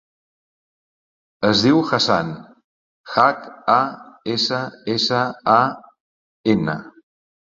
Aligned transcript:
Es 1.49 1.59
diu 1.65 1.81
Hassan: 1.89 2.31
hac, 3.17 3.45
a, 3.77 3.79
essa, 4.37 4.63
essa, 4.95 5.21
a, 5.61 5.63
ena. 6.57 6.81